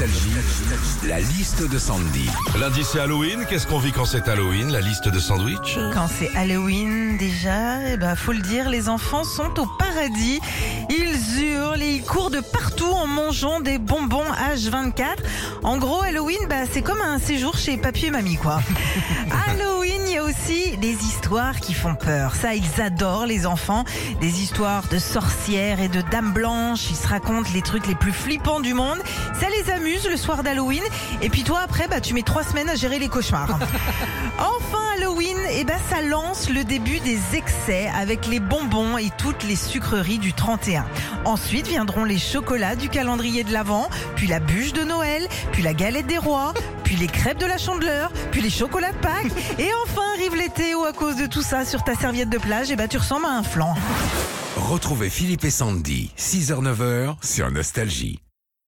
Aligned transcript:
Nostalgie, 0.00 0.30
la 1.06 1.20
liste 1.20 1.68
de 1.68 1.78
Sandy. 1.78 2.26
Lundi 2.58 2.84
c'est 2.84 3.00
Halloween, 3.00 3.44
qu'est-ce 3.46 3.66
qu'on 3.66 3.78
vit 3.78 3.92
quand 3.92 4.06
c'est 4.06 4.26
Halloween 4.28 4.72
La 4.72 4.80
liste 4.80 5.08
de 5.08 5.18
sandwich 5.18 5.78
Quand 5.92 6.06
c'est 6.08 6.34
Halloween 6.34 7.18
déjà, 7.18 7.86
eh 7.86 7.98
ben, 7.98 8.16
faut 8.16 8.32
le 8.32 8.38
dire, 8.38 8.70
les 8.70 8.88
enfants 8.88 9.24
sont 9.24 9.60
au 9.60 9.66
paradis. 9.66 10.40
Ils 10.88 11.44
hurlent 11.44 11.82
et 11.82 11.96
ils 11.96 12.02
courent 12.02 12.30
de 12.30 12.40
partout 12.40 12.88
en 12.88 13.06
mangeant 13.06 13.60
des 13.60 13.76
bonbons 13.76 14.24
H24. 14.54 15.18
En 15.64 15.76
gros, 15.76 16.00
Halloween, 16.00 16.46
bah, 16.48 16.64
c'est 16.72 16.80
comme 16.80 17.02
un 17.02 17.18
séjour 17.18 17.58
chez 17.58 17.76
papy 17.76 18.06
et 18.06 18.10
mamie, 18.10 18.36
quoi. 18.36 18.62
Halloween, 19.48 19.99
il 19.99 19.99
aussi 20.50 20.76
des 20.76 21.04
histoires 21.04 21.60
qui 21.60 21.74
font 21.74 21.94
peur. 21.94 22.34
Ça, 22.34 22.54
ils 22.54 22.80
adorent, 22.80 23.26
les 23.26 23.46
enfants. 23.46 23.84
Des 24.20 24.42
histoires 24.42 24.82
de 24.88 24.98
sorcières 24.98 25.80
et 25.80 25.88
de 25.88 26.00
dames 26.00 26.32
blanches. 26.32 26.90
Ils 26.90 26.96
se 26.96 27.06
racontent 27.06 27.48
les 27.54 27.62
trucs 27.62 27.86
les 27.86 27.94
plus 27.94 28.12
flippants 28.12 28.60
du 28.60 28.74
monde. 28.74 28.98
Ça 29.38 29.46
les 29.48 29.70
amuse 29.70 30.08
le 30.08 30.16
soir 30.16 30.42
d'Halloween. 30.42 30.82
Et 31.22 31.28
puis 31.28 31.44
toi, 31.44 31.60
après, 31.60 31.88
bah, 31.88 32.00
tu 32.00 32.14
mets 32.14 32.22
trois 32.22 32.44
semaines 32.44 32.68
à 32.68 32.74
gérer 32.74 32.98
les 32.98 33.08
cauchemars. 33.08 33.58
Enfin, 34.38 34.78
Halloween, 34.96 35.36
eh 35.50 35.64
ben, 35.64 35.76
ça 35.90 36.00
lance 36.00 36.48
le 36.48 36.64
début 36.64 36.98
des 37.00 37.18
excès 37.34 37.90
avec 37.94 38.26
les 38.26 38.40
bonbons 38.40 38.96
et 38.96 39.10
toutes 39.18 39.44
les 39.44 39.56
sucreries 39.56 40.18
du 40.18 40.32
31. 40.32 40.86
Ensuite 41.26 41.66
viendront 41.66 42.04
les 42.04 42.18
chocolats 42.18 42.74
du 42.74 42.88
calendrier 42.88 43.44
de 43.44 43.52
l'Avent, 43.52 43.90
puis 44.16 44.26
la 44.26 44.40
bûche 44.40 44.72
de 44.72 44.82
Noël, 44.82 45.26
puis 45.52 45.62
la 45.62 45.74
galette 45.74 46.06
des 46.06 46.16
rois, 46.16 46.54
puis 46.90 46.98
les 46.98 47.06
crêpes 47.06 47.38
de 47.38 47.46
la 47.46 47.56
chandeleur, 47.56 48.10
puis 48.32 48.40
les 48.40 48.50
chocolats 48.50 48.90
de 48.90 48.98
Pâques. 48.98 49.30
Et 49.60 49.70
enfin 49.84 50.02
arrive 50.16 50.34
l'été 50.34 50.74
où 50.74 50.82
à 50.82 50.92
cause 50.92 51.14
de 51.14 51.26
tout 51.26 51.40
ça, 51.40 51.64
sur 51.64 51.84
ta 51.84 51.94
serviette 51.94 52.30
de 52.30 52.38
plage, 52.38 52.72
eh 52.72 52.74
ben, 52.74 52.88
tu 52.88 52.98
ressembles 52.98 53.26
à 53.26 53.36
un 53.36 53.44
flan. 53.44 53.76
Retrouvez 54.56 55.08
Philippe 55.08 55.44
et 55.44 55.50
Sandy, 55.50 56.10
6h-9h 56.18 57.14
sur 57.22 57.48
Nostalgie. 57.52 58.20